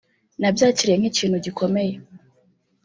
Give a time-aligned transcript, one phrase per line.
[0.39, 1.93] nabyakiriye nk’ikintu gikomeye